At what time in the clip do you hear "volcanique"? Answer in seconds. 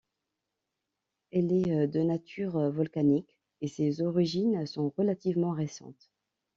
2.71-3.37